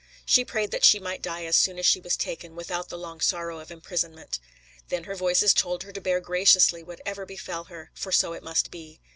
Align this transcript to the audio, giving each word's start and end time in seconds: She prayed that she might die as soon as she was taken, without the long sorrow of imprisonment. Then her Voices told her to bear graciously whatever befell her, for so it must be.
She 0.25 0.43
prayed 0.43 0.71
that 0.71 0.83
she 0.83 0.97
might 0.97 1.21
die 1.21 1.45
as 1.45 1.55
soon 1.55 1.77
as 1.77 1.85
she 1.85 1.99
was 1.99 2.17
taken, 2.17 2.55
without 2.55 2.89
the 2.89 2.97
long 2.97 3.21
sorrow 3.21 3.59
of 3.59 3.69
imprisonment. 3.69 4.39
Then 4.89 5.03
her 5.03 5.13
Voices 5.13 5.53
told 5.53 5.83
her 5.83 5.91
to 5.91 6.01
bear 6.01 6.19
graciously 6.19 6.81
whatever 6.81 7.23
befell 7.23 7.65
her, 7.65 7.91
for 7.93 8.11
so 8.11 8.33
it 8.33 8.41
must 8.41 8.71
be. 8.71 8.99